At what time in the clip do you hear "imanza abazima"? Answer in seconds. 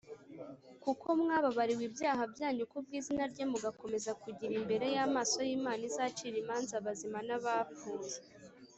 6.43-7.19